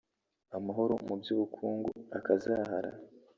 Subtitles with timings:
[0.57, 2.91] amahoro mu by’ubukungu akazahara